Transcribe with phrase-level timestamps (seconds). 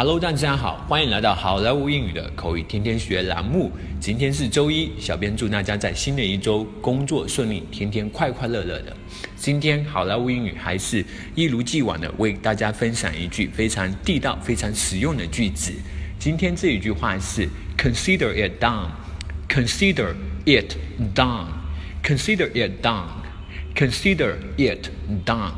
[0.00, 3.70] Hello，大家好，欢迎来到好莱坞英语的口语天天学栏目。
[4.00, 8.96] 今天是周一，小编祝大家在新的一周工作顺利，天天快快乐乐的。
[9.36, 15.70] 今天好莱坞英语还是一如既往的为大家分享一句非常地道、非常实用的句子。
[16.18, 17.46] 今天这一句话是
[17.76, 20.14] Consider it done，Consider
[20.46, 20.78] it
[21.14, 24.88] done，Consider it done，Consider it
[25.26, 25.52] done。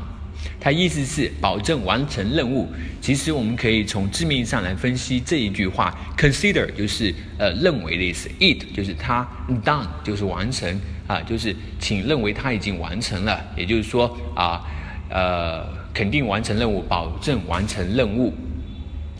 [0.59, 2.69] 它意思是保证完成任务。
[3.01, 9.27] 其实我们可以从字面上来分析这一句话，consider 就是呃认为的意思，it 就是它
[9.63, 14.61] ，done 就是完成啊，就是请认为它已经完成了，也就是说啊
[15.09, 18.33] 呃肯定完成任务，保证完成任务。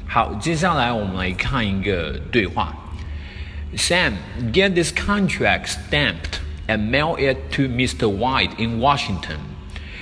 [0.07, 2.73] 好，接下来我们来看一个对话
[3.75, 4.13] ：Sam,
[4.53, 8.07] get this contract stamped and mail it to Mr.
[8.07, 9.37] White in Washington.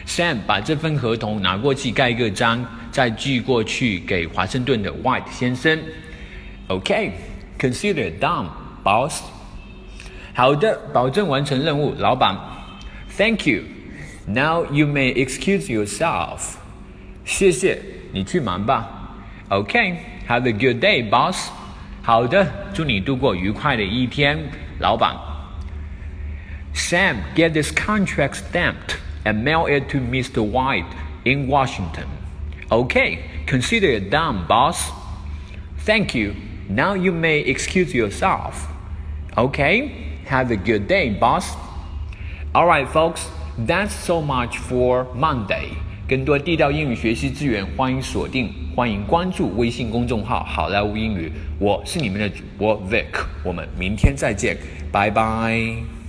[0.06, 5.78] Sam 把这份合同拿过去盖一个章，再寄过去给华盛顿的 White 先生。
[6.68, 8.46] OK，consider done,
[8.84, 9.22] boss。
[10.34, 12.36] 好的，保证完成任务，老板。
[13.16, 13.62] Thank you.
[14.26, 16.56] Now you may excuse yourself.
[17.24, 17.80] 谢谢，
[18.12, 18.88] 你去忙吧。
[19.48, 21.50] OK，have a good day, boss。
[22.02, 24.38] 好的，祝你度过愉快的一天，
[24.78, 25.16] 老板。
[26.74, 30.42] Sam, get this contract stamped and mail it to Mr.
[30.42, 30.86] White
[31.24, 32.06] in Washington.
[32.70, 34.90] Okay, consider it done, boss.
[35.84, 36.34] Thank you.
[36.68, 38.66] Now you may excuse yourself.
[39.36, 39.90] Okay,
[40.26, 41.54] have a good day, boss.
[42.54, 43.28] Alright, folks,
[43.58, 45.74] that's so much for Monday.
[46.08, 51.30] 更多地道英语学习资源，欢迎锁定，欢迎关注微信公众号“好莱坞英语”。
[51.58, 54.56] 我是你们的主播 Vic，我们明天再见，
[54.92, 55.99] 拜拜。